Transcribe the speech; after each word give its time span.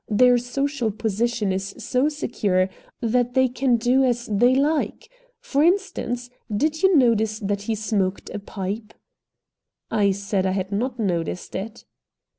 Their 0.09 0.39
social 0.39 0.89
position 0.89 1.51
is 1.51 1.75
so 1.77 2.09
secure 2.09 2.69
that 3.01 3.35
they 3.35 3.47
can 3.47 3.75
do 3.77 4.03
as 4.03 4.25
they 4.25 4.55
like. 4.55 5.07
For 5.39 5.61
instance, 5.61 6.31
did 6.51 6.81
you 6.81 6.97
notice 6.97 7.37
that 7.37 7.61
he 7.69 7.75
smoked 7.75 8.31
a 8.31 8.39
pipe?" 8.39 8.95
I 9.91 10.09
said 10.09 10.47
I 10.47 10.53
had 10.57 10.71
not 10.71 10.97
noticed 10.97 11.53
it. 11.53 11.85